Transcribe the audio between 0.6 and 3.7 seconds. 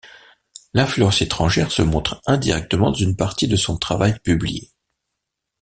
L'influence étrangère se montre indirectement dans une partie de